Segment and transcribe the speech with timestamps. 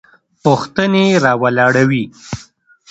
[0.43, 2.03] پوښتنې راولاړوي.